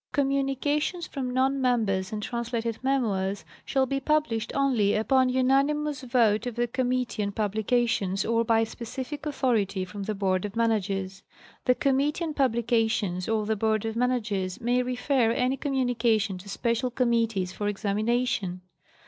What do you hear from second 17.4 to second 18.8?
for examination.